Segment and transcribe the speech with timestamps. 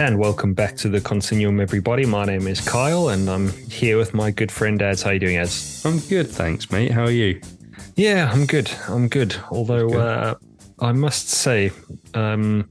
[0.00, 2.06] And welcome back to the Continuum, everybody.
[2.06, 5.02] My name is Kyle, and I'm here with my good friend Ads.
[5.02, 5.84] How are you doing, Ads?
[5.84, 6.92] I'm good, thanks, mate.
[6.92, 7.40] How are you?
[7.96, 8.70] Yeah, I'm good.
[8.86, 9.34] I'm good.
[9.50, 10.00] Although good.
[10.00, 10.34] Uh,
[10.78, 11.72] I must say,
[12.14, 12.70] um,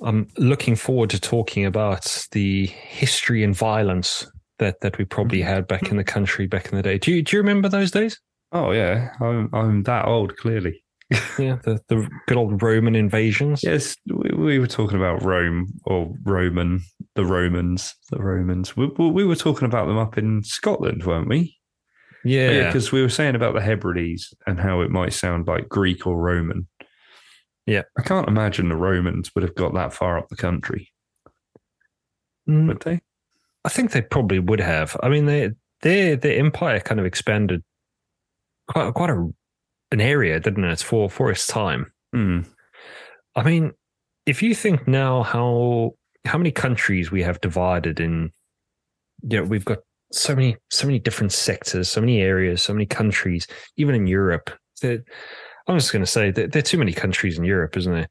[0.00, 4.26] I'm looking forward to talking about the history and violence
[4.60, 6.96] that that we probably had back in the country back in the day.
[6.96, 8.18] Do you do you remember those days?
[8.52, 10.82] Oh yeah, I'm I'm that old clearly.
[11.38, 13.62] yeah, the the good old Roman invasions.
[13.62, 13.94] Yes,
[14.38, 16.80] we, we, were talking about Rome or Roman,
[17.14, 18.76] the Romans, the Romans.
[18.76, 21.56] We, we were talking about them up in Scotland, weren't we?
[22.24, 26.06] Yeah, because we were saying about the Hebrides and how it might sound like Greek
[26.06, 26.66] or Roman.
[27.66, 30.92] Yeah, I can't imagine the Romans would have got that far up the country.
[32.48, 32.66] Mm.
[32.68, 33.00] Would they?
[33.64, 34.96] I think they probably would have.
[35.02, 35.52] I mean, they
[35.82, 37.62] their their empire kind of expanded
[38.66, 39.28] quite quite a
[39.90, 41.92] an area, didn't it, for for its time.
[42.14, 42.46] Mm.
[43.36, 43.72] I mean,
[44.28, 45.94] if you think now how
[46.26, 48.30] how many countries we have divided in,
[49.22, 49.78] you know, we've got
[50.12, 53.46] so many so many different sectors, so many areas, so many countries,
[53.78, 54.50] even in Europe.
[54.84, 58.08] I'm just going to say that there are too many countries in Europe, isn't there?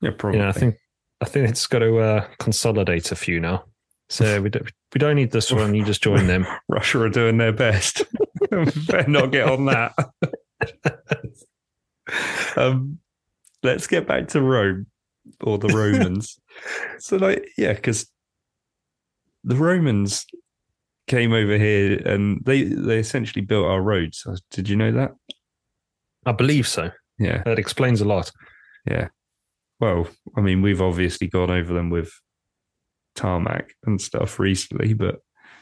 [0.00, 0.38] Yeah, probably.
[0.38, 0.76] You know, I think
[1.20, 3.64] I think it's got to uh, consolidate a few now.
[4.08, 5.74] So we don't, we don't need this one.
[5.74, 6.46] You just join them.
[6.68, 8.02] Russia are doing their best.
[8.50, 9.92] Better not get on that.
[12.56, 12.98] um,
[13.62, 14.86] let's get back to Rome
[15.42, 16.38] or the Romans.
[16.98, 18.10] so, like, yeah, because
[19.44, 20.26] the Romans
[21.06, 24.24] came over here and they they essentially built our roads.
[24.26, 25.12] Uh, did you know that?
[26.26, 26.90] I believe so.
[27.18, 28.30] Yeah, that explains a lot.
[28.86, 29.08] Yeah.
[29.80, 32.12] Well, I mean, we've obviously gone over them with
[33.16, 35.16] tarmac and stuff recently, but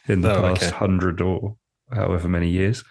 [0.08, 0.76] in the oh, past okay.
[0.76, 1.56] hundred or
[1.92, 2.82] however many years.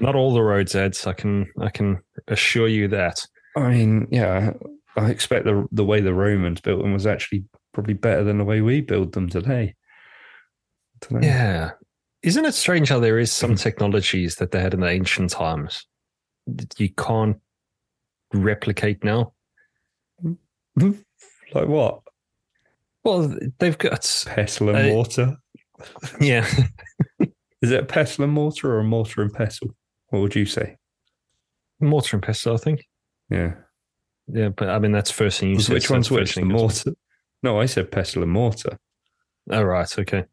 [0.00, 1.06] Not all the roads, Eds.
[1.06, 3.24] I can I can assure you that.
[3.56, 4.52] I mean, yeah,
[4.96, 8.44] I expect the the way the Romans built them was actually probably better than the
[8.44, 9.74] way we build them today.
[11.20, 11.72] Yeah,
[12.22, 13.56] isn't it strange how there is some hmm.
[13.56, 15.86] technologies that they had in the ancient times
[16.46, 17.40] that you can't
[18.32, 19.32] replicate now?
[20.20, 20.32] Hmm.
[20.78, 20.92] Hmm.
[21.54, 22.00] like what?
[23.04, 25.36] Well, they've got pestle and uh, mortar.
[26.20, 26.46] Yeah.
[27.60, 29.74] Is it a pestle and mortar or a mortar and pestle?
[30.10, 30.76] What would you say?
[31.80, 32.86] Mortar and pestle, I think.
[33.28, 33.54] Yeah.
[34.28, 35.74] Yeah, but I mean that's first thing you said.
[35.74, 36.34] Which one's which?
[36.34, 36.94] The mortar?
[37.42, 38.78] No, I said pestle and mortar.
[39.50, 40.24] Oh right, okay.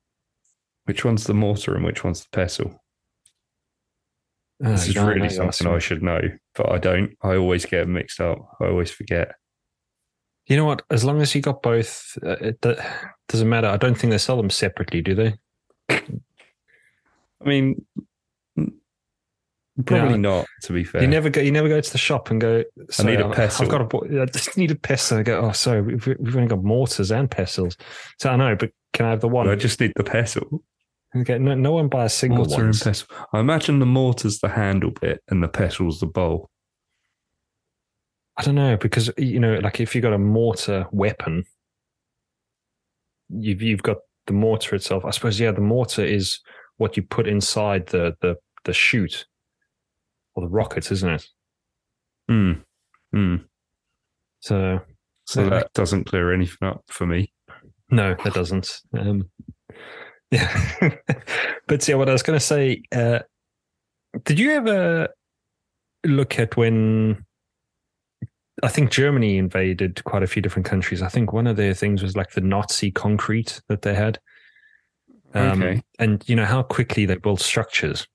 [0.85, 2.81] Which one's the mortar and which one's the pestle?
[4.63, 6.19] Oh, this is really something I should know,
[6.55, 7.15] but I don't.
[7.21, 8.39] I always get mixed up.
[8.59, 9.35] I always forget.
[10.47, 10.81] You know what?
[10.89, 12.59] As long as you got both, uh, it
[13.27, 13.67] doesn't matter.
[13.67, 15.35] I don't think they sell them separately, do they?
[15.89, 16.01] I
[17.45, 17.85] mean,
[19.85, 20.45] probably not.
[20.63, 21.41] To be fair, you never go.
[21.41, 22.63] You never go to the shop and go.
[22.97, 23.65] I need a pestle.
[23.65, 24.21] I've got a.
[24.21, 25.19] I just need a pestle.
[25.19, 25.39] I go.
[25.41, 27.77] Oh, sorry, we've, we've only got mortars and pestles.
[28.19, 29.47] So I know, but can I have the one?
[29.47, 30.63] I just need the pestle.
[31.15, 32.81] Okay, no, no one buys single mortar ones.
[32.81, 33.07] and pestle.
[33.33, 36.49] I imagine the mortar's the handle bit and the pestle's the bowl.
[38.37, 41.43] I don't know because you know, like if you got a mortar weapon,
[43.29, 43.97] you've you've got
[44.27, 45.03] the mortar itself.
[45.03, 46.39] I suppose yeah, the mortar is
[46.77, 48.35] what you put inside the the
[48.65, 49.25] the chute
[50.35, 51.27] or the rockets, isn't it?
[52.27, 52.51] Hmm.
[53.11, 53.35] Hmm.
[54.41, 54.79] So,
[55.25, 55.49] so yeah.
[55.49, 57.33] that doesn't clear anything up for me.
[57.89, 58.81] No, that doesn't.
[58.97, 59.29] Um,
[60.31, 60.51] yeah,
[61.67, 62.83] but yeah, what I was going to say.
[62.91, 63.19] Uh,
[64.23, 65.09] did you ever
[66.05, 67.25] look at when
[68.63, 71.01] I think Germany invaded quite a few different countries.
[71.01, 74.19] I think one of their things was like the Nazi concrete that they had.
[75.33, 75.81] Um, okay.
[75.97, 78.07] And you know how quickly they built structures.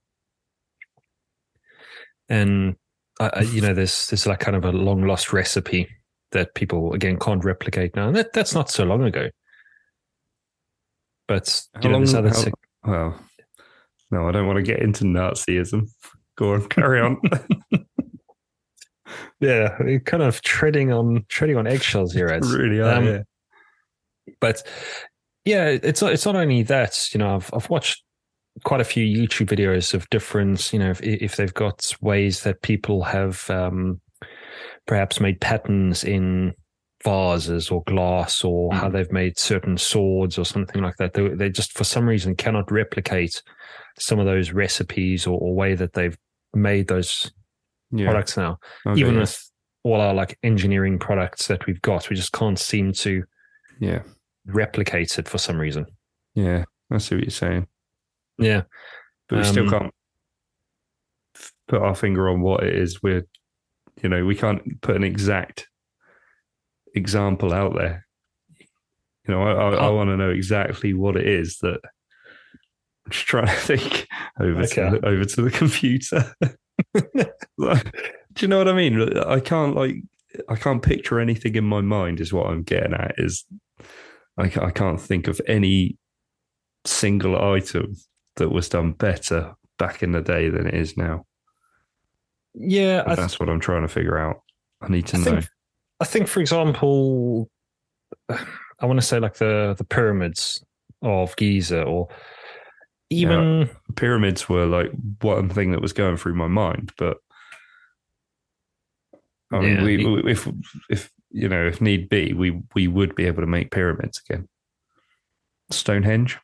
[2.28, 2.76] And
[3.20, 5.88] uh, you know, there's there's like kind of a long lost recipe
[6.32, 8.08] that people again can't replicate now.
[8.08, 9.28] And that that's not so long ago.
[11.26, 12.44] But you how know, long, other how,
[12.84, 13.20] well,
[14.10, 15.88] no, I don't want to get into Nazism.
[16.36, 17.20] Go on, carry on.
[19.40, 22.44] yeah, kind of treading on treading on eggshells here, Ed.
[22.46, 22.94] really are.
[22.94, 23.22] Um, yeah.
[24.40, 24.62] But
[25.44, 27.08] yeah, it's not, it's not only that.
[27.12, 28.03] You know, I've I've watched
[28.62, 30.72] quite a few YouTube videos of different.
[30.72, 34.00] You know, if, if they've got ways that people have um,
[34.86, 36.54] perhaps made patterns in
[37.04, 38.74] vases or glass or mm.
[38.74, 41.12] how they've made certain swords or something like that.
[41.12, 43.42] They, they just for some reason cannot replicate
[43.98, 46.16] some of those recipes or, or way that they've
[46.54, 47.30] made those
[47.90, 48.06] yeah.
[48.06, 48.58] products now.
[48.86, 49.20] Okay, Even yeah.
[49.20, 49.50] with
[49.84, 53.22] all our like engineering products that we've got, we just can't seem to
[53.80, 54.02] yeah
[54.46, 55.86] replicate it for some reason.
[56.34, 57.66] Yeah, I see what you're saying.
[58.38, 58.62] Yeah,
[59.28, 59.94] but we um, still can't
[61.68, 63.02] put our finger on what it is.
[63.02, 63.26] We're,
[64.02, 65.68] you know, we can't put an exact
[66.94, 68.06] example out there.
[69.26, 69.94] You know, I, I, I Oh.
[69.96, 71.80] want to know exactly what it is that
[73.06, 74.06] I'm just trying to think
[74.40, 74.90] over Okay.
[74.90, 76.34] to the, over to the computer.
[76.94, 79.16] Do you know what I mean?
[79.18, 79.96] I can't like
[80.48, 82.20] I can't picture anything in my mind.
[82.20, 83.14] Is what I'm getting at.
[83.18, 83.44] Is
[84.36, 85.96] I, I can't think of any
[86.84, 87.94] single item
[88.36, 91.24] that was done better back in the day than it is now.
[92.54, 94.42] Yeah, th- That's what I'm trying to figure out.
[94.80, 95.24] I need to I know.
[95.24, 95.48] think,
[96.00, 97.50] I think, for example,
[98.28, 100.64] I want to say like the the pyramids
[101.02, 102.08] of Giza, or
[103.10, 104.90] even pyramids were like
[105.20, 107.18] one thing that was going through my mind, but
[109.52, 110.48] I mean, Yeah, we, we- if
[110.90, 114.48] if you know, if need be, we we would be able to make pyramids again.
[115.70, 116.38] Stonehenge.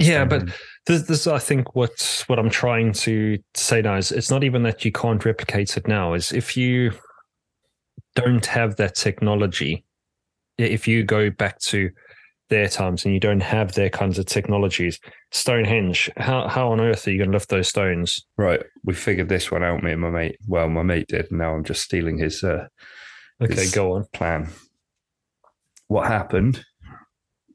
[0.00, 0.48] Yeah, but-
[0.86, 4.62] this, this I think what what I'm trying to say now is it's not even
[4.64, 6.14] that you can't replicate it now.
[6.14, 6.92] Is if you
[8.16, 9.84] don't have that technology,
[10.58, 11.90] if you go back to
[12.50, 14.98] their times and you don't have their kinds of technologies,
[15.30, 18.26] Stonehenge, how how on earth are you going to lift those stones?
[18.36, 19.82] right, we figured this one out.
[19.82, 20.36] Me and my mate.
[20.48, 21.28] Well, my mate did.
[21.30, 22.66] And now I'm just stealing his uh,
[23.40, 24.06] Okay, It's- go on.
[24.12, 24.48] plan.
[25.88, 26.64] What happened?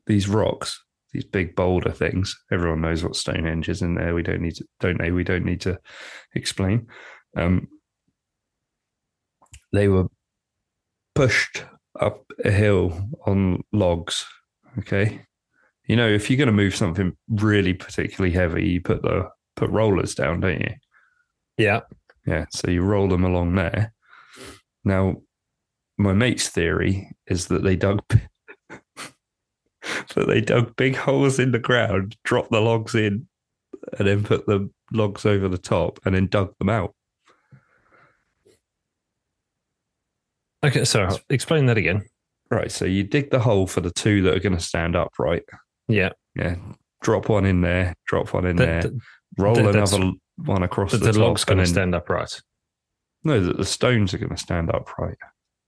[0.06, 0.84] These rocks,
[1.18, 2.38] these big boulder things.
[2.52, 4.14] Everyone knows what Stonehenge is in there.
[4.14, 5.12] We don't need to, don't they?
[5.12, 5.80] We don't need to
[6.36, 6.88] explain.
[7.36, 7.68] Um,
[9.74, 10.06] they were
[11.16, 11.66] pushed
[12.00, 14.26] up a hill on logs.
[14.78, 15.26] Okay,
[15.88, 19.72] you know if you're going to move something really particularly heavy, you put the put
[19.72, 20.74] rollers down, don't you?
[21.58, 21.82] Yeah,
[22.28, 23.92] Yeah, so you roll them along there.
[24.84, 25.16] Now,
[25.98, 28.04] my mate's theory is that they dug
[30.16, 33.28] that they dug big holes in the ground, dropped the logs in,
[33.98, 36.94] and then put the logs over the top, and then dug them out.
[40.64, 42.06] Okay, so explain that again.
[42.50, 45.44] Right, so you dig the hole for the two that are going to stand upright.
[45.88, 46.56] Yeah, Yeah,
[47.02, 49.00] drop one in there, drop one in the, there, the,
[49.38, 52.42] roll that- another one across the, the, the top, log's going to stand upright.
[53.24, 55.18] No, that the stones are going to stand upright.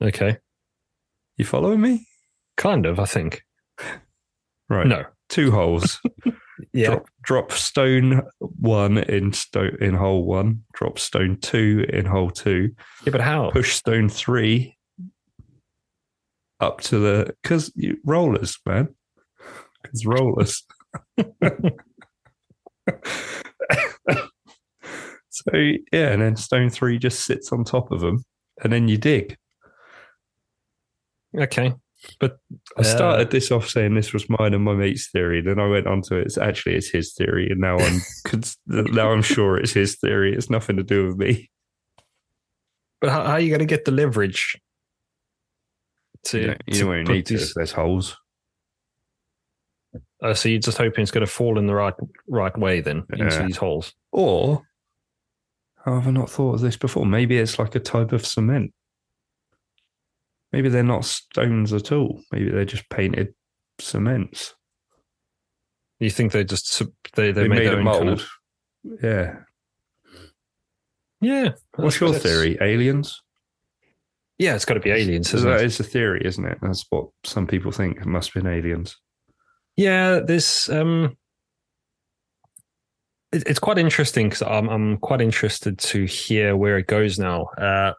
[0.02, 0.38] Okay,
[1.38, 2.06] You following me?
[2.58, 3.00] kind of.
[3.00, 3.44] I think.
[4.70, 4.88] Right.
[4.88, 5.04] No.
[5.30, 6.00] two holes.
[6.74, 6.88] Yeah.
[6.88, 10.64] Drop, drop stone one in stone in hole one.
[10.74, 12.76] Drop stone two in hole two.
[13.06, 13.50] Yeah, but how?
[13.52, 14.78] Push stone three
[16.60, 17.72] up to the because
[18.04, 18.90] rollers, man.
[19.82, 20.64] Because rollers.
[25.30, 28.24] so yeah, and then stone three just sits on top of them,
[28.64, 29.38] and then you dig.
[31.38, 31.74] Okay,
[32.20, 32.38] but
[32.78, 35.42] I Uh, started this off saying this was mine and my mate's theory.
[35.42, 38.58] Then I went on to it, it's actually it's his theory, and now I'm cons-
[38.68, 40.34] now I'm sure it's his theory.
[40.36, 41.50] It's nothing to do with me.
[43.02, 44.58] but how, how are you going to get the leverage?
[46.26, 47.46] To, You don't, you to don't put need to.
[47.56, 48.18] There's holes.
[50.22, 51.94] uh, so you're just hoping it's going to fall in the right
[52.28, 53.46] right way then into Yeah.
[53.46, 53.94] these holes.
[54.12, 54.64] Or
[55.86, 57.06] how have I not thought of this before?
[57.06, 58.74] Maybe it's like a type of cement.
[60.52, 62.22] Maybe they're not stones at all.
[62.32, 63.34] Maybe they're just painted
[63.80, 64.56] cements.
[66.00, 66.82] You think they just
[67.16, 67.98] they they, They, made, made their a own mold.
[67.98, 68.30] kind of
[69.04, 69.36] Yeah.
[71.22, 71.50] yeah.
[71.76, 72.58] What's your theory?
[72.62, 73.22] Aliens?
[74.38, 75.66] Yeah, it's got to be aliens, So that it?
[75.66, 76.60] is a theory, isn't it?
[76.62, 77.98] That's what some people think.
[77.98, 78.96] It must have been aliens.
[79.76, 81.18] Yeah, this um,
[83.34, 87.44] it, it's quite interesting because I'm I'm quite interested to hear where it goes now.
[87.58, 87.94] Uh,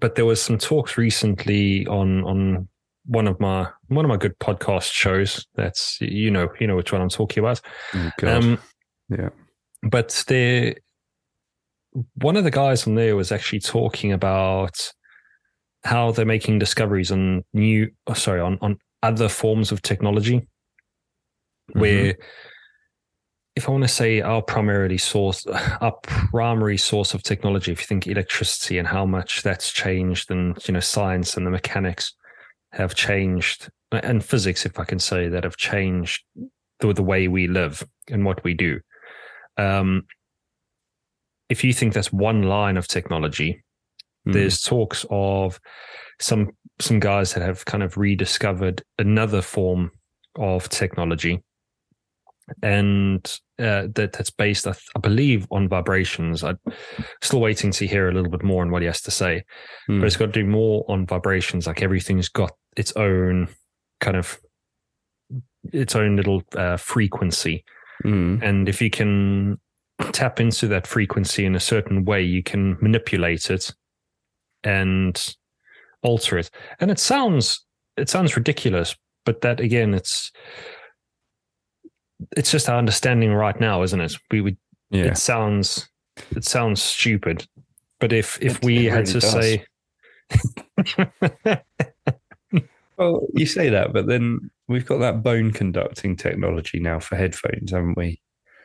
[0.00, 2.68] but there was some talks recently on on
[3.06, 5.46] one of my one of my good podcast shows.
[5.54, 7.60] That's you know you know which one I'm talking about.
[7.94, 8.58] Oh, Um,
[9.08, 9.28] Yeah.
[9.82, 10.76] But there,
[12.14, 14.92] one of the guys on there was actually talking about
[15.84, 20.46] how they're making discoveries on new, oh, sorry, on on other forms of technology,
[21.72, 22.16] where.
[23.54, 25.46] If I want to say our primarily source,
[25.80, 30.56] our primary source of technology, if you think electricity and how much that's changed, and
[30.66, 32.14] you know science and the mechanics
[32.72, 36.24] have changed, and physics, if I can say that, have changed
[36.80, 38.80] the, the way we live and what we do.
[39.58, 40.04] Um,
[41.50, 43.62] if you think that's one line of technology,
[44.26, 44.32] Mhm.
[44.34, 45.60] there's talks of
[46.20, 49.90] some some guys that have kind of rediscovered another form
[50.36, 51.42] of technology,
[52.62, 53.24] and
[53.58, 56.42] uh, that that's based, I, th- I believe, on vibrations.
[56.44, 56.58] I'm
[57.22, 59.44] still waiting to hear a little bit more on what he has to say,
[59.88, 60.00] Mm.
[60.00, 61.66] but it's got to do more on vibrations.
[61.66, 63.48] Like everything's got its own
[64.00, 64.38] kind of
[65.72, 67.64] its own little uh, frequency
[68.04, 68.42] Mm.
[68.42, 69.60] and if you can
[70.10, 73.72] tap into that frequency in a certain way, you can manipulate it
[74.64, 75.36] and
[76.02, 76.50] alter it.
[76.80, 77.64] And it sounds
[77.96, 80.32] it sounds ridiculous, but that again, it's
[82.36, 84.14] it's just our understanding right now, isn't it?
[84.30, 84.56] We would.
[84.90, 85.04] Yeah.
[85.04, 85.88] It sounds
[86.36, 87.46] it sounds stupid,
[88.00, 89.32] but if if It- we it had really to does.
[89.32, 89.64] say.
[92.98, 97.72] Well, you say that, but then we've got that bone conducting technology now for headphones,
[97.72, 98.20] haven't we?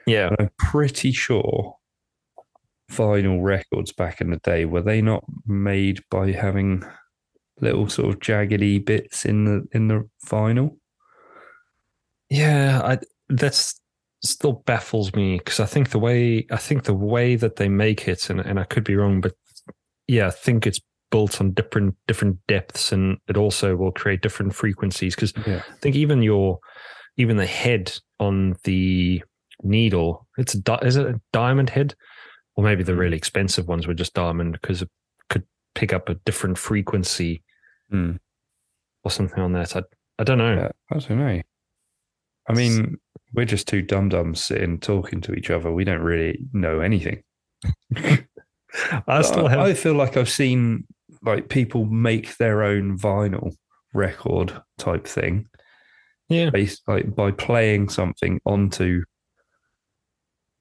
[0.05, 1.75] yeah, And I'm pretty sure
[2.91, 6.83] vinyl records back in the day were they not made by having
[7.61, 10.77] little sort of jaggedy bits in the in the vinyl?
[12.29, 13.79] Yeah, I that's
[14.23, 18.07] still baffles me because I think the way I think the way that they make
[18.07, 19.33] it, and, and I could be wrong, but
[20.07, 20.79] yeah, I think it's
[21.11, 25.15] built on different different depths, and it also will create different frequencies.
[25.15, 25.61] Because Yeah.
[25.69, 26.59] I think even your
[27.17, 29.23] even the head on the
[29.63, 31.95] needle, it's a di- is it a diamond head,
[32.55, 32.99] or maybe the Mm.
[32.99, 34.89] really expensive ones were just diamond because it
[35.29, 35.43] could
[35.75, 37.43] pick up a different frequency
[37.89, 38.13] Hmm.
[39.03, 39.75] or something on that.
[39.75, 39.83] I
[40.19, 40.55] I don't know.
[40.55, 41.41] Yeah, I don't know.
[42.49, 42.97] I mean,
[43.33, 45.71] we're just two dum dums sitting talking to each other.
[45.71, 47.23] We don't really know anything.
[49.07, 50.85] I still have I feel like I've seen
[51.23, 53.55] like people make their own vinyl
[53.93, 55.47] record type thing,
[56.29, 56.49] yeah.
[56.49, 59.03] based like by playing something onto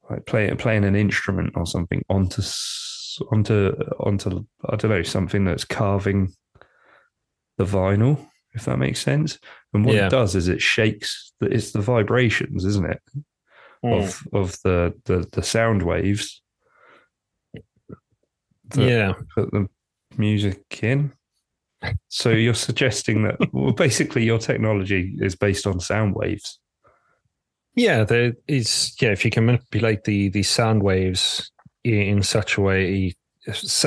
[0.09, 2.43] like playing playing an instrument or something onto
[3.33, 6.33] onto onto I don't know something that's carving
[7.59, 8.27] the vinyl.
[8.57, 9.39] If that makes sense,
[9.73, 10.07] and what Yeah.
[10.07, 11.33] it does is it shakes.
[11.41, 13.01] The, it's the vibrations, isn't it,
[13.85, 14.03] Mm.
[14.03, 16.43] of of the the the sound waves.
[18.77, 19.13] yeah.
[19.35, 19.69] put the
[20.17, 21.13] music in.
[22.09, 26.59] So you're suggesting that well, basically your technology is based on sound waves.
[27.75, 28.97] Yeah, there is.
[29.01, 31.51] Yeah, if you can manipulate the the sound waves
[31.85, 33.15] in, in such a way,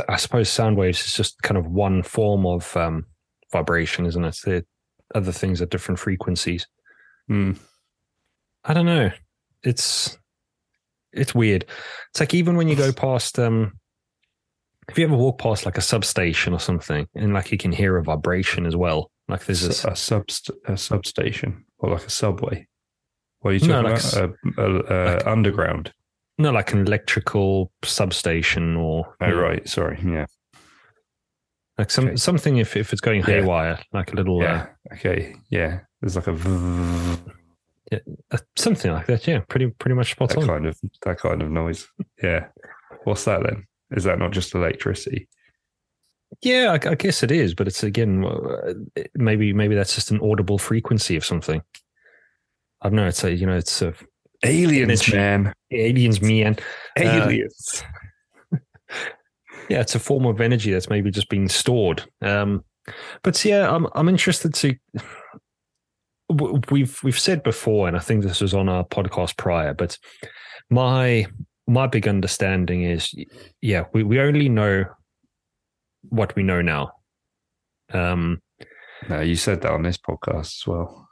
[0.07, 3.05] I suppose sound waves is just kind of one form of um,
[3.51, 4.37] vibration, isn't it?
[4.43, 4.65] The
[5.15, 6.67] other things at different frequencies.
[7.27, 7.53] Hmm.
[8.63, 9.11] I don't know.
[9.63, 10.17] It's
[11.11, 11.65] it's weird.
[12.11, 13.73] It's like even when you go past um
[14.87, 17.97] if you ever walk past like a substation or something and like you can hear
[17.97, 19.11] a vibration as well.
[19.27, 22.67] Like there's this a, subst- a substation or like a subway.
[23.41, 24.35] What are you No, talking like about?
[24.57, 24.61] Uh,
[24.93, 25.93] uh, like- underground.
[26.39, 29.67] not like an electrical substation or Oh, right.
[29.69, 29.99] Sorry.
[30.03, 30.25] Yeah.
[31.79, 32.15] Like some Okay.
[32.17, 33.25] something if, if it's going Yeah.
[33.41, 34.67] haywire, like a little Yeah.
[34.93, 35.33] Okay.
[35.49, 35.79] Yeah.
[36.01, 37.17] There's like a v-
[37.91, 37.97] uh,
[38.31, 39.25] uh, something like that.
[39.27, 40.47] Yeah, pretty pretty much spot that on.
[40.47, 41.87] kind of that kind of noise.
[42.21, 42.45] Yeah.
[43.05, 43.65] What's that then?
[43.91, 45.27] Is that not just electricity?
[46.43, 48.73] Yeah, I, I guess it is, but it's again uh,
[49.15, 51.61] maybe maybe that's just an audible frequency of something.
[52.83, 53.07] I don't know.
[53.07, 53.93] It's a you know it's a
[54.45, 55.53] Aliens, man.
[55.71, 56.61] aliens me and
[56.97, 57.83] Aliens.
[59.69, 62.03] Yeah, it's a form of energy that's maybe just being stored.
[62.21, 62.63] Um,
[63.23, 64.75] but yeah, I'm I'm interested to.
[66.71, 69.97] We've we've said before, and I think this was on our podcast prior, but
[70.69, 71.25] my
[71.67, 73.13] my big understanding is,
[73.61, 74.85] yeah, we, we only know
[76.09, 76.91] what we know now.
[77.93, 78.41] Um,
[79.07, 81.07] No, you said that on this podcast as well.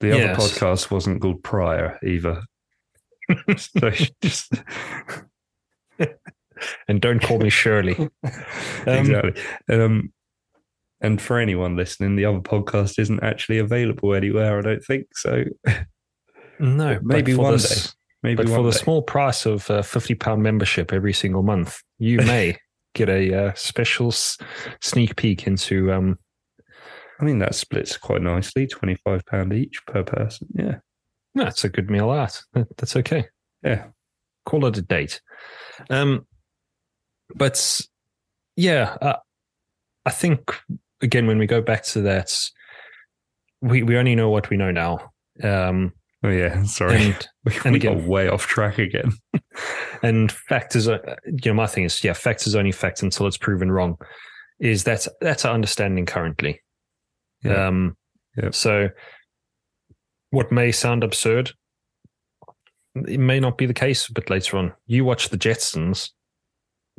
[0.00, 0.36] The Yes.
[0.38, 2.42] other podcast wasn't called Prior either.
[3.56, 3.90] so
[4.22, 4.52] just
[6.88, 8.08] and don't call me Shirley.
[8.86, 9.34] exactly.
[9.68, 10.12] Um,
[11.00, 14.58] and for anyone listening, the other podcast isn't actually available anywhere.
[14.58, 15.44] I don't think so.
[16.58, 17.90] No, but Maybe one this- day.
[18.22, 18.78] Maybe but for the day.
[18.78, 22.58] small price of a fifty pound membership every single month, you may
[22.94, 24.38] get a uh, special s-
[24.80, 25.92] sneak peek into.
[25.92, 26.18] Um,
[27.20, 28.66] I mean, that splits quite nicely.
[28.66, 30.48] Twenty five pound each per person.
[30.54, 30.76] Yeah,
[31.34, 32.42] that's a good meal out.
[32.54, 33.26] That- That's okay.
[33.62, 33.84] yeah.
[34.46, 35.20] Call it a date.
[35.90, 36.26] Um,
[37.34, 37.80] but
[38.56, 39.16] yeah, uh,
[40.04, 40.54] I think
[41.02, 42.32] again when we go back to that,
[43.60, 45.12] we we only know what we know now.
[45.42, 45.92] Um,
[46.26, 46.62] Oh yeah.
[46.64, 49.12] Sorry, and we, and we got way off track again.
[50.02, 53.26] and fact is, uh, you know, my thing is, yeah, fact is only fact until
[53.26, 53.96] it's proven wrong.
[54.58, 56.60] Is that that's our understanding currently?
[57.42, 57.66] Yeah.
[57.68, 57.96] Um,
[58.42, 58.54] Yep.
[58.54, 58.90] So,
[60.28, 61.52] what may sound absurd,
[63.08, 64.08] it may not be the case.
[64.08, 66.10] But later on, you watch the Jetsons,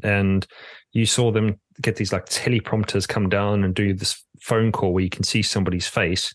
[0.03, 0.45] and
[0.93, 5.03] you saw them get these like teleprompters come down and do this phone call where
[5.03, 6.33] you can see somebody's face.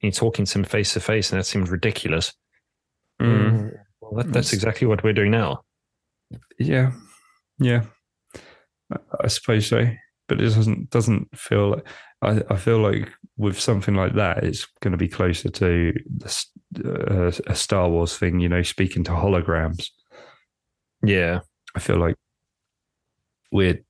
[0.00, 2.32] And you're talking to them face to face, and that seemed ridiculous.
[3.20, 3.72] Mm.
[4.00, 5.62] Well, that, that's exactly what we're doing now.
[6.58, 6.92] Yeah,
[7.58, 7.84] yeah.
[8.92, 9.88] I, I suppose so,
[10.28, 11.70] but it doesn't doesn't feel.
[11.70, 11.86] Like,
[12.22, 16.44] I I feel like with something like that, it's going to be closer to the,
[16.84, 18.38] uh, a Star Wars thing.
[18.40, 19.88] You know, speaking to holograms.
[21.02, 21.40] Yeah.
[21.74, 22.16] I feel like
[23.50, 23.80] we're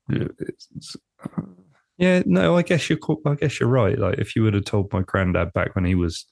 [1.98, 2.98] Yeah, no, I guess you're.
[3.26, 3.98] I guess you're right.
[3.98, 6.26] Like if you would have told my granddad back when he was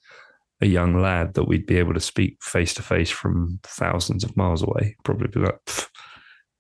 [0.61, 4.37] a young lad that we'd be able to speak face to face from thousands of
[4.37, 5.59] miles away, probably be like,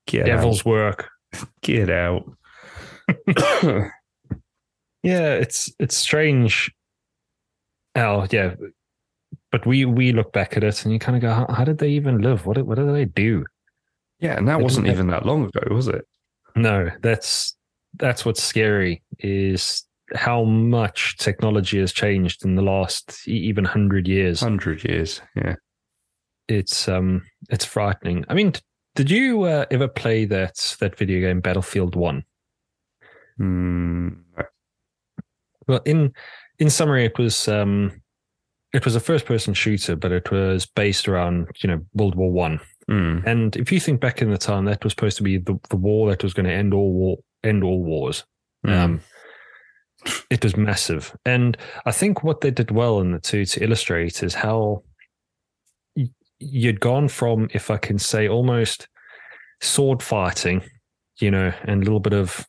[0.08, 1.08] "Get Devil's out, work.
[1.62, 2.24] get out."
[5.02, 6.74] Yeah, it's it's strange.
[7.94, 8.56] Oh, yeah.
[9.52, 11.78] But we we look back at it and you kind of go, how, how did
[11.78, 12.44] they even live?
[12.44, 13.44] What did, what did they do?
[14.18, 16.04] yeah, and that They wasn't didn't have- even that long ago, was it?
[16.56, 17.56] No, that's
[17.98, 19.84] that's what's scary is
[20.14, 24.40] how much technology has changed in the last even hundred years.
[24.40, 25.20] Hundred years.
[25.34, 25.56] Yeah.
[26.48, 28.24] It's um it's frightening.
[28.28, 28.52] I mean,
[28.94, 32.24] did you uh, ever play that that video game Battlefield One?
[33.38, 34.22] Mm,
[35.68, 36.12] Well, in
[36.58, 38.00] in summary, it was um
[38.72, 42.32] it was a first person shooter, but it was based around you know World War
[42.32, 42.60] One.
[42.90, 45.58] Mm, And if you think back in the time, that was supposed to be the,
[45.70, 48.24] the war that was going to end all war, end all wars.
[48.66, 48.72] mm.
[48.72, 49.00] Um,
[50.30, 54.22] it was massive, and I think what they did well in the two to illustrate
[54.22, 54.84] is how
[55.96, 58.86] y- you'd gone from, if I can say, almost
[59.60, 60.62] sword fighting,
[61.18, 62.46] you know, and a little bit of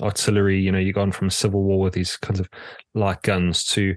[0.00, 0.58] artillery.
[0.60, 2.48] You know, you've gone from civil war with these kinds of
[2.94, 3.94] light guns to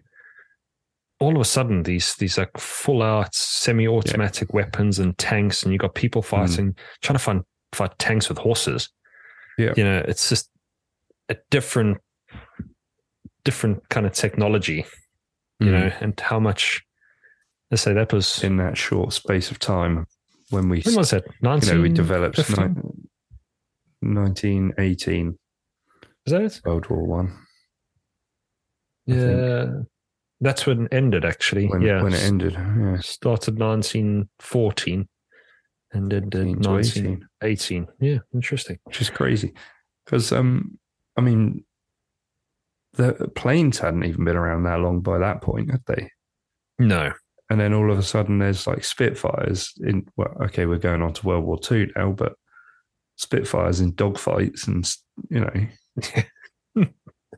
[1.20, 5.80] all of a sudden these these like full out semi-automatic weapons and tanks, and you
[5.80, 7.42] got people fighting, trying to find
[7.74, 8.90] fight tanks with horses.
[9.58, 9.74] Yeah.
[9.78, 10.50] you know, it's just
[11.30, 11.98] a different
[13.46, 14.86] different kind of technology,
[15.60, 15.72] you Mm.
[15.72, 16.82] know, and how much.
[17.72, 20.06] Let's say that was in that short space of time
[20.52, 21.24] when we, when was it?
[21.42, 23.08] you know, we developed 15?
[24.02, 25.38] ni- 1918
[26.28, 26.62] Is that it?
[26.64, 27.34] World War One.
[29.08, 29.68] Yeah,
[30.42, 31.26] that's when it ended.
[31.26, 35.08] Actually, When, yeah, when it ended, yeah, started 1914
[35.92, 37.88] and ended 19 18, 1918.
[38.00, 38.78] Yeah, interesting.
[38.84, 39.54] which is crazy.
[40.06, 40.78] Because, um,
[41.18, 41.64] I mean,
[42.94, 46.10] the planes hadn't even been around that long by that point, had they?
[46.80, 47.14] No,
[47.50, 50.08] And then all of a sudden, there's like Spitfires in.
[50.18, 52.34] Well, okay, we're going on to World War Two now, but
[53.16, 54.86] Spitfires in dogfights and
[55.30, 56.86] you know,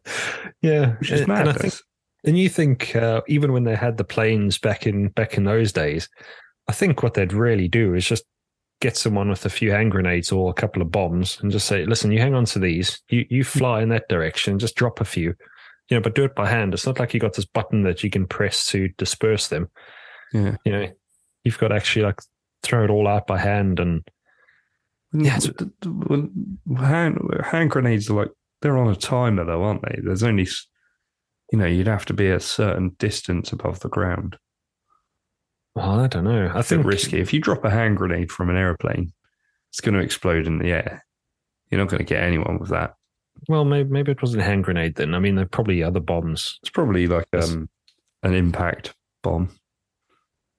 [0.62, 1.84] yeah, which is and madness.
[2.28, 5.72] And you think uh, even when they had the planes back in back in those
[5.72, 6.08] days,
[6.68, 8.24] I think what they'd really do is just
[8.80, 11.86] get someone with a few hand grenades or a couple of bombs and just say,
[11.86, 13.02] "Listen, you hang on to these.
[13.10, 14.60] You you fly in that direction.
[14.60, 15.34] Just drop a few."
[15.90, 16.74] You know, but do it by hand.
[16.74, 19.70] It's not like you got this button that you can press to disperse them.
[20.34, 20.58] yeah.
[20.66, 20.92] you know,
[21.46, 22.20] you've got to actually like
[22.62, 24.02] throw it all out by hand and
[25.14, 26.30] Yeah, it's- The- the-
[26.66, 30.02] well, hand, hand grenades are like they're on a timer though, aren't they?
[30.04, 30.46] There's only,
[31.52, 34.38] you know, you'd have to be a certain distance above the ground.
[35.76, 36.52] well, I don't know.
[36.54, 37.20] I It's think risky.
[37.20, 39.14] If you drop a hand grenade from an airplane,
[39.70, 41.06] it's going to explode in the air.
[41.70, 42.96] You're not going to get anyone with that.
[43.48, 45.14] well, maybe maybe it wasn't a hand grenade then.
[45.14, 46.58] I mean, there are probably other bombs.
[46.64, 47.70] It's probably like um,
[48.24, 49.50] an impact bomb.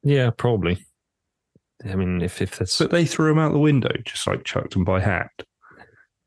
[0.02, 0.84] Yeah, probably.
[1.84, 4.74] I mean, if if that's But they threw them out the window, just like chucked
[4.74, 5.30] them by hand.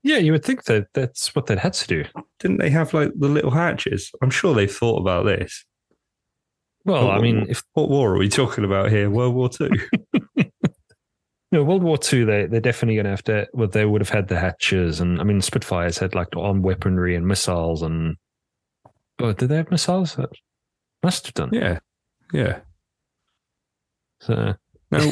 [0.03, 2.05] Yeah, you would think that that's what they'd had to do.
[2.39, 4.11] Didn't they have like the little hatches?
[4.21, 5.65] I'm sure they thought about this.
[6.85, 9.09] Well, What- I mean, if What war are we talking about here?
[9.09, 9.69] World War Two.
[11.53, 13.45] No, World War Two, they they're definitely going to have to.
[13.53, 17.13] Well, they would have had the hatches, and I mean, Spitfires had like armed weaponry
[17.13, 18.15] and missiles, and
[19.19, 20.15] oh, did they have missiles?
[20.15, 20.29] That
[21.03, 21.49] must have done.
[21.51, 21.79] yeah,
[22.31, 22.59] yeah.
[24.21, 24.53] So,
[24.91, 25.11] Now,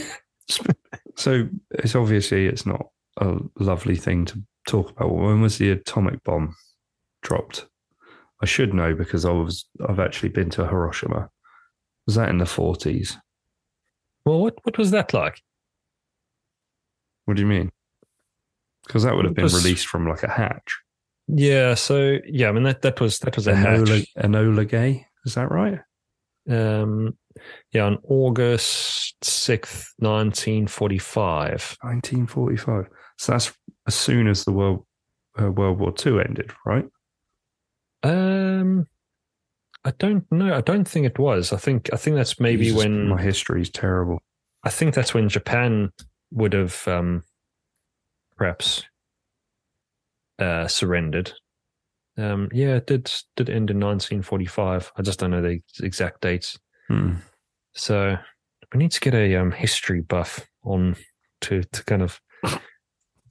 [1.18, 5.14] so it's obviously it's not a lovely thing to talk about.
[5.14, 6.56] When was the atomic bomb
[7.22, 7.66] dropped?
[8.42, 11.30] I should know because I was I've actually been to Hiroshima.
[12.06, 13.18] Was that in the forties?
[14.26, 15.42] well, what what was that like?
[17.26, 17.72] What do you mean?
[18.86, 20.80] Because that would have been was- released from like a hatch.
[21.32, 23.80] Yeah, so yeah, I mean that that was that was a hatch.
[23.82, 25.80] Enola, Enola Gay, is that right?
[26.50, 27.16] Um,
[27.72, 31.78] yeah, on August sixth, nineteen forty-five.
[31.82, 32.88] 1945.
[33.20, 33.52] So that's
[33.86, 34.86] as soon as the world
[35.40, 36.86] uh, World War Two ended, right?
[38.02, 38.88] Um,
[39.84, 40.56] I don't know.
[40.56, 41.52] I don't think it was.
[41.52, 44.22] I think I think that's maybe Jesus, when my history is terrible.
[44.64, 45.92] I think that's when Japan
[46.32, 47.24] would have um,
[48.38, 48.86] perhaps
[50.40, 51.34] uh, surrendered.
[52.18, 54.94] Um, yeah, it did did end in 1945.
[54.96, 56.58] I just don't know the exact dates.
[56.88, 57.16] Hmm.
[57.74, 58.18] So
[58.74, 60.96] we need to get a um, history buff on
[61.42, 62.22] to to kind of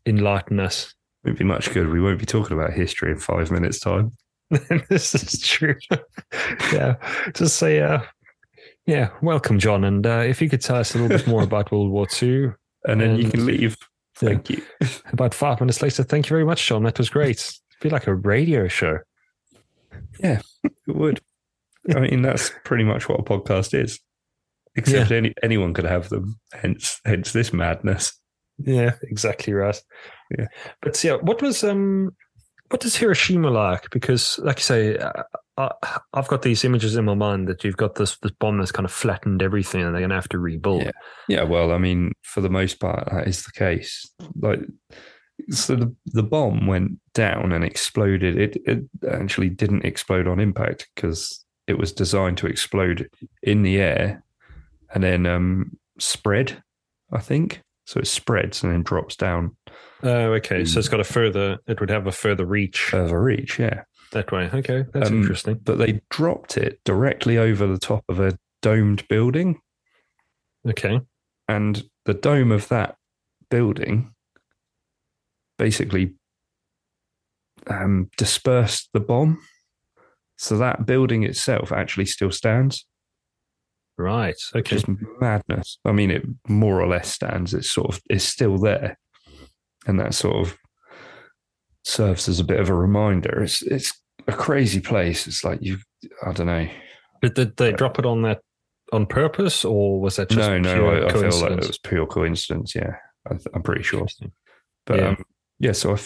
[0.08, 0.94] enlighten us.
[1.24, 1.88] Won't be much good.
[1.88, 4.12] We won't be talking about history in five minutes' time.
[4.88, 5.76] this is true.
[6.72, 6.96] yeah,
[7.34, 8.00] just say, uh,
[8.86, 9.84] yeah, welcome, John.
[9.84, 12.52] And uh, if you could tell us a little bit more about World War II,
[12.86, 13.76] And then you can leave.
[14.22, 14.30] Yeah.
[14.30, 14.62] Thank you.
[15.12, 16.82] about five minutes later, thank you very much, John.
[16.84, 17.52] That was great.
[17.70, 18.98] I feel like a radio show.
[20.18, 21.20] Yeah, it would.
[21.94, 24.00] I mean, that's pretty much what a podcast is.
[24.74, 26.38] Except any, anyone could have them.
[26.52, 28.18] Hence, hence this madness.
[28.58, 29.80] Yeah, exactly right.
[30.36, 30.46] Yeah.
[30.82, 32.14] But yeah, what was um,
[32.70, 33.88] what does Hiroshima like?
[33.90, 35.22] Because, like you say, uh,
[35.56, 35.70] I,
[36.12, 38.84] I've got these images in my mind that you've got this this bomb that's kind
[38.84, 40.82] of flattened everything, and they're going to have to rebuild.
[40.82, 40.90] Yeah.
[41.28, 44.10] Yeah, well, I mean, for the most part, that is the case.
[44.40, 44.60] Like,
[45.50, 48.38] so the the bomb went down and exploded.
[48.38, 53.10] It it actually didn't explode on impact because it was designed to explode
[53.42, 54.24] in the air
[54.94, 56.62] and then um, spread.
[57.12, 58.00] I think so.
[58.00, 59.56] It spreads and then drops down.
[60.02, 60.64] Oh, okay.
[60.64, 61.58] So it's got a further.
[61.66, 63.58] It would have a further reach further reach.
[63.58, 64.50] Yeah, that way.
[64.52, 65.58] Okay, that's Um, interesting.
[65.64, 69.60] but they dropped it directly over the top of a domed building,
[70.68, 71.00] Okay.
[71.48, 72.96] and the dome of that
[73.50, 74.14] building
[75.58, 76.14] basically
[77.66, 79.40] um, dispersed the bomb.
[80.36, 82.86] So that building itself actually still stands.
[83.98, 84.36] Right.
[84.54, 84.76] Okay.
[84.76, 84.86] Just
[85.20, 85.78] madness.
[85.84, 87.52] I mean, it more or less stands.
[87.52, 88.96] It's sort of it's still there,
[89.86, 90.56] and that sort of
[91.84, 93.42] serves as a bit of a reminder.
[93.42, 93.92] It's it's
[94.28, 95.26] a crazy place.
[95.26, 95.78] It's like you,
[96.24, 96.68] I don't know.
[97.20, 98.40] But did they drop it on that
[98.92, 102.06] on purpose, or was that just no, no, I, I feel like it was pure
[102.06, 102.74] coincidence.
[102.74, 102.94] Yeah,
[103.26, 104.06] I, th- I'm pretty sure.
[104.86, 105.08] But Yeah.
[105.08, 105.24] um,
[105.58, 105.96] yeah so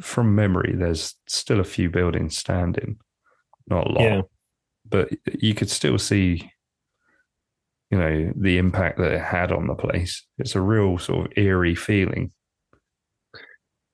[0.00, 2.98] from memory, there's still a few buildings standing,
[3.66, 4.20] not a lot, Yeah.
[4.88, 6.50] but you could still see,
[7.92, 10.24] you know, the impact that it had on the place.
[10.38, 12.32] It's a real sort of eerie feeling.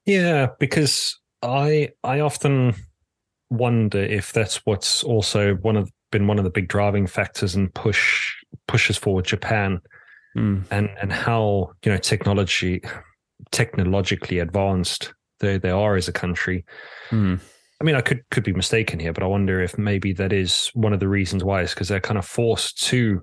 [0.06, 2.74] Yeah, because I I often
[3.50, 7.74] wonder if that's what's also one of been one of the big driving factors and
[7.74, 8.32] push
[8.66, 9.80] pushes forward Japan
[10.36, 10.64] Mm.
[10.70, 12.82] and and how you know technology
[13.50, 16.64] technologically advanced they they are as a country.
[17.10, 17.40] Mm.
[17.80, 20.70] I mean, I could could be mistaken here, but I wonder if maybe that is
[20.74, 23.22] one of the reasons why is because they're kind of forced to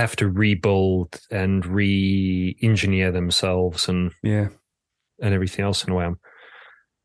[0.00, 4.48] have to rebuild and re-engineer themselves and Yeah,
[5.20, 6.04] and everything else in a way.
[6.06, 6.18] I'm,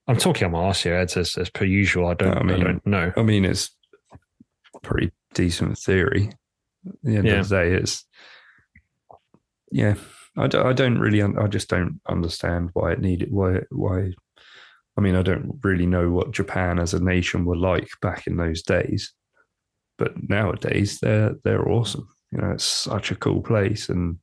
[0.08, 2.08] I'm talking on my arse here, as, as per usual.
[2.08, 3.12] I don't, I I, mean- don't know.
[3.18, 3.72] I mean, it's
[4.84, 6.30] pretty decent theory.
[6.88, 7.40] At the end Yeah.
[7.40, 8.06] of the day, it's
[9.72, 9.96] yeah.
[10.38, 11.24] I don't, I don't really.
[11.24, 13.32] I just don't understand why it needed.
[13.32, 14.12] Why why.
[14.98, 18.38] I mean, I don't really know what Japan as a nation were like back in
[18.38, 19.14] those days,
[19.98, 22.08] but nowadays they're they're awesome.
[22.36, 24.18] You know, it's such a cool place, and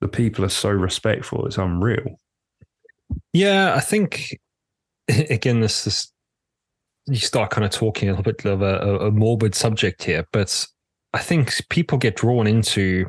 [0.00, 1.46] the people are so respectful.
[1.46, 2.20] It's unreal.
[3.32, 4.38] Yeah, I think
[5.08, 6.12] again, this this
[7.06, 10.66] you start kind of talking a little bit of a, a, morbid subject here, but
[11.14, 13.06] I think people get drawn into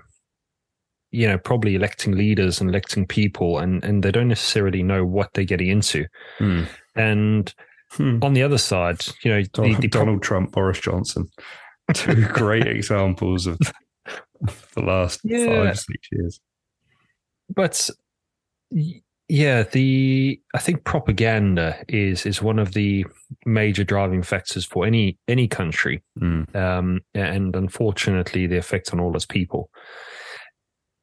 [1.12, 5.34] you know probably electing leaders and electing people, and and they don't necessarily know what
[5.34, 6.06] they're getting into.
[6.96, 7.54] And
[7.92, 8.20] Hmm.
[8.22, 11.30] on the other side, you know, Donald, the Donald Trump, Boris Johnson,
[11.94, 13.58] two great examples of
[14.76, 15.46] the last Yeah.
[15.48, 16.40] five six years.
[17.56, 17.90] but
[19.30, 23.06] yeah the i think propaganda is is one of the
[23.46, 26.56] major driving factors for any any country Mm.
[26.56, 29.70] um and unfortunately the effect on all its people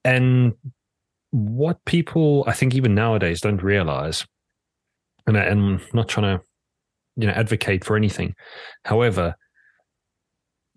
[0.05, 0.53] and
[1.31, 4.27] what people i think even nowadays don't realize
[5.27, 6.45] and, I, and i'm not trying to
[7.17, 8.35] you know advocate for anything
[8.85, 9.35] however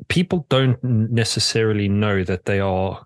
[0.08, 3.06] people don't necessarily know that they are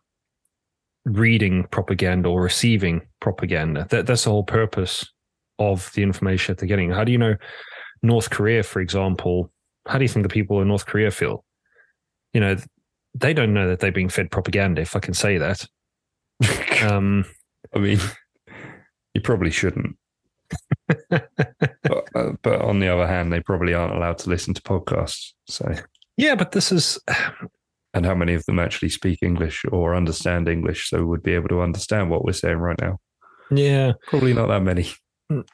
[1.06, 3.88] reading propaganda or receiving propaganda.
[3.90, 5.06] That that's the whole purpose
[5.60, 6.92] of the information that they're getting.
[6.92, 7.36] How do you know
[8.04, 9.52] North Korea, for example?
[9.88, 11.44] How do you think the people in North Korea feel?
[12.34, 12.56] You know,
[13.16, 15.66] they don't know that they're being fed propaganda, if I can say that.
[16.82, 17.26] Um,
[17.76, 18.00] I mean,
[19.14, 19.96] you probably shouldn't.
[21.10, 21.30] but,
[22.16, 25.34] uh, but on the other hand, they probably aren't allowed to listen to podcasts.
[25.46, 25.76] So,
[26.18, 27.00] yeah, but this is
[27.94, 31.50] and how many of them actually speak English or understand English, so would be able
[31.50, 32.98] to understand what we're saying right now?
[33.52, 33.94] yeah.
[34.08, 34.90] Probably not that many.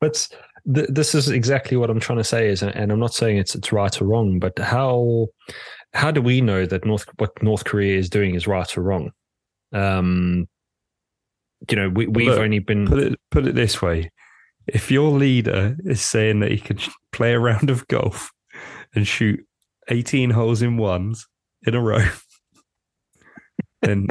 [0.00, 0.28] but
[0.74, 3.54] th- this is exactly what I'm trying to say is, and I'm not saying it's
[3.54, 5.28] it's right or wrong, but how
[5.94, 9.12] how do we know that North what North Korea is doing is right or wrong?
[9.72, 10.48] Um,
[11.70, 14.10] you know, we we've Look, only been Put it put it this way:
[14.66, 16.78] if your leader is saying that he can
[17.12, 18.30] play a round of golf
[18.94, 19.44] and shoot
[19.88, 21.26] eighteen holes in ones
[21.66, 22.04] in a row,
[23.82, 24.08] then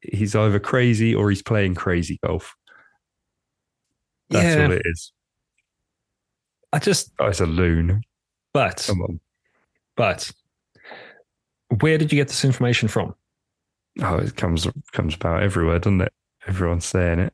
[0.00, 2.54] he's either crazy or he's playing crazy golf.
[4.30, 4.64] That's yeah.
[4.64, 5.12] all it is.
[6.72, 8.02] I just Oh, it's a loon.
[8.52, 9.20] but Come on.
[9.96, 10.30] but
[11.80, 13.14] where did you get this information from?
[14.02, 16.12] Oh, it comes comes about everywhere, doesn't it?
[16.46, 17.32] Everyone's saying it.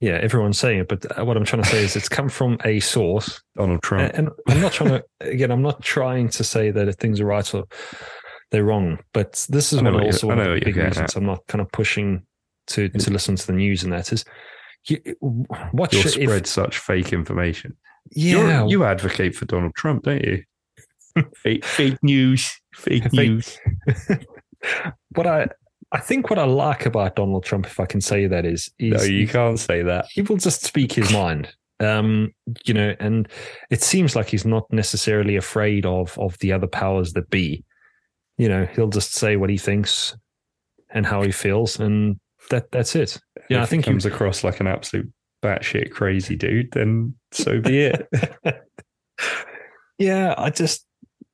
[0.00, 2.58] Yeah, everyone's saying it, but uh, what I'm trying to say is it's come from
[2.64, 3.42] a source.
[3.56, 4.12] Donald Trump.
[4.14, 5.50] And, I'm not trying to again.
[5.50, 7.64] I'm not trying to say that if things are right or
[8.50, 11.26] they're wrong, but this is one what also one know of the big reasons I'm
[11.26, 12.26] not kind of pushing
[12.68, 14.24] to to listen to the news and that is.
[14.86, 14.98] You,
[15.72, 17.74] what You'll should, if, spread such fake information.
[18.10, 20.42] yeah, You're, you advocate for Donald Trump, don't you?
[21.36, 22.52] fake, fake news.
[22.74, 23.58] Fake Fake- news.
[25.14, 25.48] what I
[25.94, 29.00] I think what I like about Donald Trump, if I can say that, is No,
[29.02, 30.06] you can't say that.
[30.10, 31.54] he will just speak his mind.
[31.80, 32.32] Um,
[32.64, 33.28] you know, and
[33.70, 37.64] it seems like he's not necessarily afraid of of the other powers that be.
[38.38, 40.16] You know, he'll just say what he thinks
[40.90, 42.18] and how he feels, and
[42.50, 43.20] that that's it.
[43.48, 45.12] Yeah, I think he comes across like an absolute
[45.44, 48.08] batshit crazy dude, then so be it.
[49.98, 50.86] yeah, I just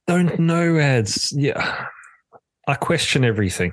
[0.06, 1.32] don't know, ads.
[1.36, 1.86] Yeah,
[2.66, 3.72] I question everything,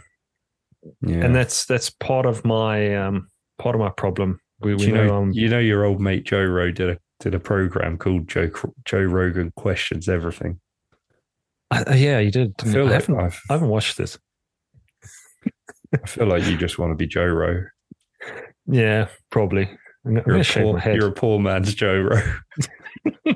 [1.01, 1.23] Yeah.
[1.25, 3.27] and that's that's part of my um
[3.59, 4.39] part of my problem.
[4.59, 6.99] We, we you know, know, um, you know, your old mate Joe Rogan did a
[7.19, 8.49] did a program called Joe
[8.85, 10.59] Joe Rogan questions everything.
[11.71, 12.53] I- yeah, you did.
[12.61, 14.17] I feel like haven't, I've, I haven't watched this.
[15.93, 17.63] I feel like you just want to be Joe Ro.
[18.67, 19.69] Yeah, probably.
[20.05, 22.21] I'm You're a poor, you're a poor man's Joe Ro.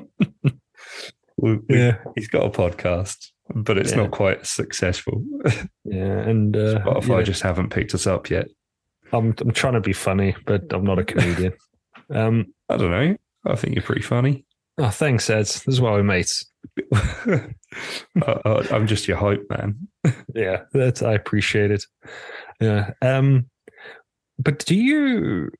[1.38, 3.96] We- we- Yeah, He's got a podcast, but it's Yeah.
[3.98, 5.24] not quite successful.
[5.84, 8.46] yeah, and uh, Spotify you know, just haven't picked us up yet.
[9.12, 11.52] I'm I'm trying to be funny, but I'm not a comedian.
[12.10, 13.16] um, I don't know.
[13.44, 14.44] I think you're pretty funny.
[14.78, 15.46] oh, thanks, Ed.
[15.46, 16.44] This is why we're mates.
[16.94, 17.44] I,
[18.22, 19.88] I, I'm just your hype man.
[20.34, 21.84] Yeah, that's I appreciate it.
[22.60, 22.92] Yeah.
[23.02, 23.50] Um,
[24.38, 25.50] but do you?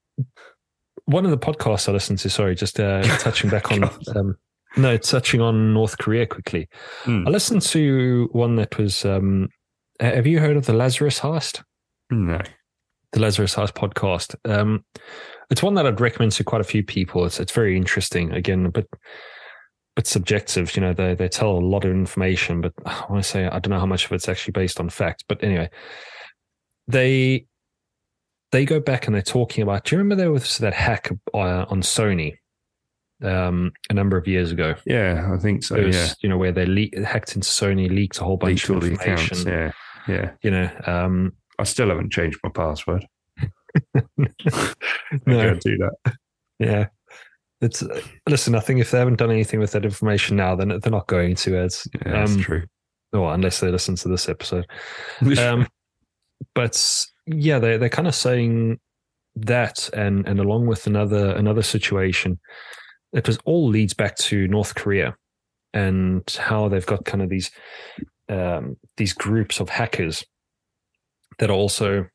[1.07, 2.31] One of the podcasts I listened to.
[2.31, 3.85] Sorry, just uh, touching back on.
[4.15, 4.37] Um,
[4.77, 6.69] no, touching on North Korea quickly.
[7.03, 7.27] Hmm.
[7.27, 9.05] I listened to one that was.
[9.05, 9.49] Um,
[10.01, 11.63] have you heard of the Lazarus Heist?
[12.11, 12.41] No.
[13.13, 14.35] the Lazarus Heist podcast.
[14.51, 14.85] Um,
[15.51, 17.25] it's one that I'd recommend to quite a few people.
[17.25, 18.33] It's it's very interesting.
[18.33, 18.87] Again, but
[19.95, 20.75] but subjective.
[20.75, 23.59] You know, they they tell a lot of information, but I want to say I
[23.59, 25.25] don't know how much of it's actually based on fact.
[25.29, 25.71] But anyway,
[26.89, 27.47] they
[28.51, 29.85] they go back and they're talking about.
[29.85, 32.37] Do you remember there was that hack uh, on Sony
[33.23, 34.75] um, a number of years ago?
[34.87, 35.81] Yeah, I think so.
[35.83, 36.09] Was, yeah.
[36.21, 39.39] you know, where they le- hacked into Sony, leaked a whole bunch Leaked of information.
[39.39, 39.45] accounts.
[39.45, 39.73] Yeah.
[40.15, 40.31] Yeah.
[40.43, 43.07] You know, um, I still haven't changed my password.
[43.95, 45.95] no, I do that.
[46.59, 46.87] Yeah.
[47.61, 47.83] It's
[48.29, 48.55] listen.
[48.57, 51.37] I think if they haven't done anything with that information now, then they're not going
[51.37, 51.63] to.
[51.65, 52.65] It's Yeah, that's Um, true.
[53.13, 54.67] Well, unless they listen to this episode.
[55.39, 55.67] Um,
[56.57, 58.81] but yeah, they they're kind of saying
[59.37, 62.41] that, and and along with another another situation,
[63.13, 65.17] it was all leads back to North Korea
[65.75, 67.51] and how they've got kind of these
[68.29, 70.25] um, these groups of hackers
[71.39, 72.07] that are also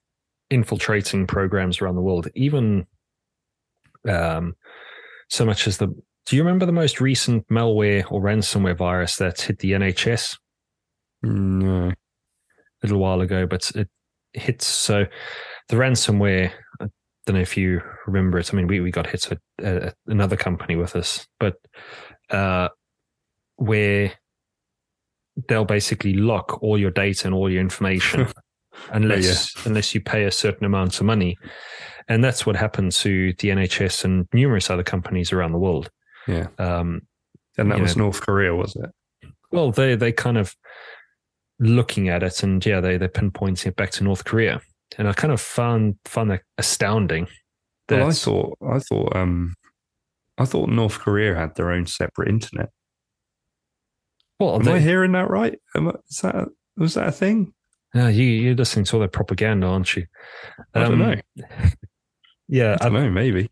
[0.49, 2.27] infiltrating programs around the world.
[2.35, 2.85] Even
[4.07, 4.55] um,
[5.29, 5.87] so much as the.
[6.25, 10.37] Do you remember the most recent malware or ransomware virus that hit the NHS?
[11.23, 11.89] no.
[11.89, 11.95] a
[12.83, 13.89] little while ago, but it
[14.33, 14.65] hits.
[14.65, 15.05] So
[15.69, 16.51] the ransomware,
[17.27, 18.53] don't know if you remember it.
[18.53, 21.55] I mean, we, we got hit at uh, another company with us, but
[22.29, 22.69] uh,
[23.57, 24.13] where
[25.49, 28.27] they'll basically lock all your data and all your information
[28.91, 31.37] unless unless you pay a certain amount of money.
[32.07, 35.91] And that's what happened to the NHS and numerous other companies around the world.
[36.27, 36.47] Yeah.
[36.57, 37.01] Um,
[37.57, 39.29] And that was know- North Korea, was it?
[39.51, 40.55] well, they they kind of
[41.59, 44.61] looking at it, and yeah, they they're pinpointing it back to North Korea,
[44.97, 47.27] and I kind of found found that astounding.
[47.89, 49.55] Well, I thought I thought um
[50.37, 52.69] I thought North Korea had their own separate internet.
[54.39, 55.57] well, Am they, I hearing that right?
[55.75, 56.47] I, is that
[56.77, 57.53] was that a thing?
[57.93, 60.05] yeah, you you're listening to all their propaganda, aren't you?
[60.73, 61.15] I don't Um, know.
[62.49, 63.09] Yeah, I don't know.
[63.09, 63.49] Maybe.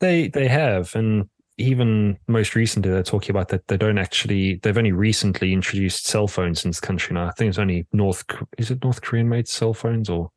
[0.00, 4.54] they they have, and even most recently, they're talking about that they don't actually.
[4.62, 7.26] They've only recently introduced cell phones in this country now.
[7.28, 8.24] I think it's only North.
[8.56, 10.30] Is it North Korean made cell phones or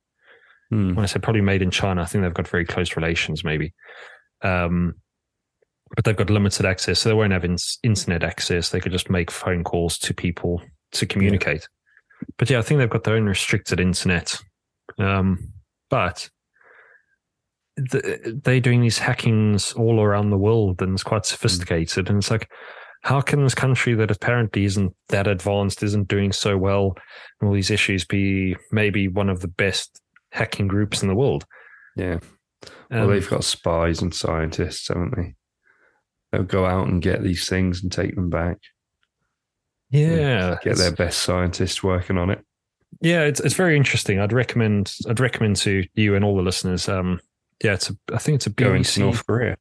[0.69, 0.93] Hmm.
[0.93, 3.73] when I said probably made in China, I think they've got very close relations, maybe.
[4.41, 4.95] Um,
[5.95, 8.69] but they've got limited access, so they won't have in- internet access.
[8.69, 11.67] They could just make phone calls to people to communicate.
[12.37, 14.39] But yeah, I think they've got their own restricted internet.
[14.99, 15.51] Um,
[15.89, 16.29] but
[17.75, 22.09] the, they're doing these hackings all around the world, and it's quite sophisticated.
[22.09, 22.49] And it's like,
[23.03, 26.93] how can this country that apparently isn't that advanced, isn't doing so well,
[27.39, 29.99] and all these issues, be maybe one of the best
[30.31, 31.45] hacking groups in the world?
[31.95, 32.19] Yeah.
[32.91, 35.35] Well, Um, they've got spies and scientists, haven't they?
[36.31, 38.57] They'll go out and get these things and take them back.
[39.89, 42.43] yeah, Get their best scientists working on it.
[43.01, 43.23] yeah.
[43.23, 44.19] It's it's very interesting.
[44.19, 46.87] I'd recommend I'd recommend to you and all the listeners.
[46.87, 47.19] Um,
[47.63, 47.97] yeah, it's a.
[48.13, 49.57] I think it's a going to BBC North Korea,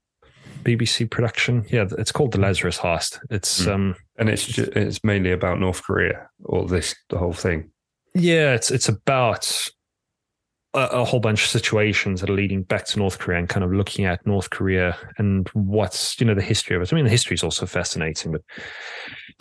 [0.65, 1.65] BBC production.
[1.71, 3.19] Yeah, it's called the Lazarus Heist.
[3.31, 3.71] It's Hmm.
[3.71, 7.71] um and it's ju- it's mainly about North Korea or this the whole thing.
[8.15, 9.69] yeah, it's it's about
[10.75, 13.65] a, a whole bunch of situations that are leading back to North Korea and kind
[13.65, 16.93] of looking at North Korea and what's you know the history of it.
[16.93, 18.43] I mean, the history is also fascinating, but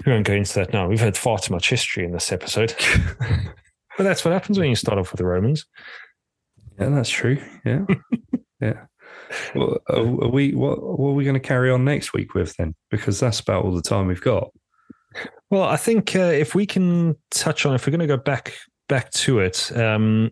[0.05, 0.87] we won't go into that now.
[0.87, 2.75] We've had far too much history in this episode.
[3.97, 5.65] but that's what happens when you start off with the Romans.
[6.79, 7.41] Yeah, that's true.
[7.65, 7.85] Yeah,
[8.61, 8.85] yeah.
[9.55, 12.75] Well, are, we what, what are we going to carry on next week with then?
[12.89, 14.49] Because that's about all the time we've got.
[15.49, 18.53] Well, I think uh, if we can touch on, if we're going to go back
[18.87, 20.31] back to it, um,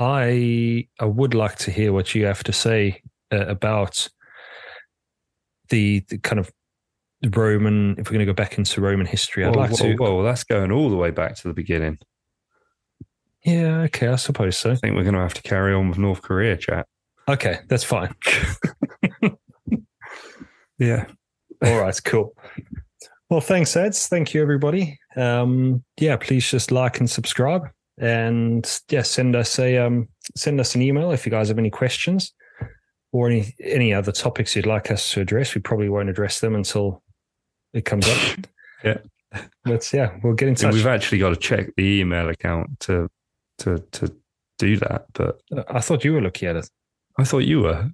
[0.00, 4.08] I I would like to hear what you have to say uh, about
[5.68, 6.50] the, the kind of
[7.36, 7.92] Roman.
[7.92, 9.96] If we're going to go back into Roman history, I'd whoa, like whoa, to.
[10.00, 11.98] Well, that's going all the way back to the beginning.
[13.44, 14.72] Yeah, okay, I suppose so.
[14.72, 16.86] I think we're going to have to carry on with North Korea chat.
[17.28, 18.14] Okay, that's fine.
[20.80, 21.04] Yeah.
[21.62, 22.34] All right, cool.
[23.28, 24.08] Well, thanks, Eds.
[24.08, 24.98] Thank you, everybody.
[25.14, 27.68] Um, yeah, please just like and subscribe,
[28.00, 31.70] and yeah, send us a um, send us an email if you guys have any
[31.70, 32.32] questions
[33.12, 35.54] or any any other topics you'd like us to address.
[35.54, 37.02] We probably won't address them until
[37.72, 38.18] it comes up.
[38.82, 38.96] Yeah.
[39.62, 40.72] but yeah, we'll get in touch.
[40.72, 43.10] we've actually got to check the email account to
[43.58, 44.16] to to
[44.58, 45.04] do that.
[45.12, 46.70] But I thought you were looking at it.
[47.18, 47.90] I thought you were.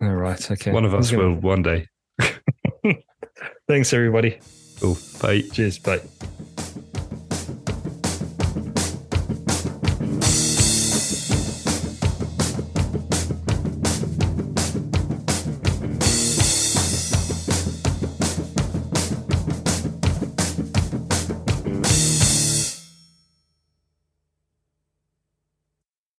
[0.00, 0.70] All right, okay.
[0.70, 1.88] One of us gonna- will one day.
[3.68, 4.38] Thanks, everybody.
[4.80, 4.96] Cool.
[5.20, 5.40] Bye.
[5.52, 5.80] Cheers.
[5.80, 6.00] Bye.